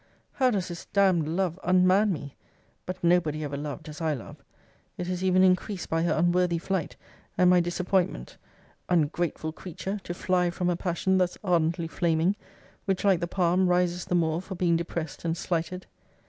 How 0.33 0.49
does 0.49 0.69
this 0.69 0.85
damn'd 0.87 1.27
love 1.27 1.59
unman 1.63 2.11
me! 2.11 2.35
but 2.87 3.03
nobody 3.03 3.43
ever 3.43 3.55
loved 3.55 3.87
as 3.87 4.01
I 4.01 4.15
love! 4.15 4.43
It 4.97 5.07
is 5.07 5.23
even 5.23 5.43
increased 5.43 5.89
by 5.91 6.01
her 6.01 6.13
unworthy 6.13 6.57
flight, 6.57 6.95
and 7.37 7.51
my 7.51 7.59
disappointment. 7.59 8.37
Ungrateful 8.89 9.51
creature, 9.51 9.99
to 10.03 10.15
fly 10.15 10.49
from 10.49 10.71
a 10.71 10.75
passion 10.75 11.19
thus 11.19 11.37
ardently 11.43 11.87
flaming! 11.87 12.35
which, 12.85 13.03
like 13.05 13.19
the 13.19 13.27
palm, 13.27 13.67
rises 13.67 14.05
the 14.05 14.15
more 14.15 14.41
for 14.41 14.55
being 14.55 14.75
depressed 14.75 15.23
and 15.23 15.37
slighted. 15.37 15.85